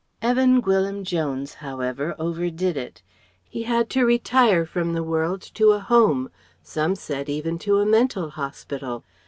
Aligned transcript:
Evan 0.19 0.61
Gwyllim 0.63 1.03
Jones, 1.03 1.53
however, 1.61 2.15
overdid 2.17 2.75
it. 2.75 3.03
He 3.47 3.61
had 3.69 3.87
to 3.91 4.03
retire 4.03 4.65
from 4.65 4.93
the 4.95 5.03
world 5.03 5.43
to 5.53 5.73
a 5.73 5.79
Home 5.79 6.31
some 6.63 6.95
said 6.95 7.29
even 7.29 7.59
to 7.59 7.77
a 7.77 7.85
Mental 7.85 8.31
Hospital. 8.31 9.03